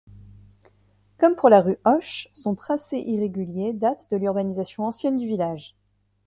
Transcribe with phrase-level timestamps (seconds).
[1.19, 5.75] Comme pour la rue Hoche, son tracé irrégulier date de l'urbanisation ancienne du village.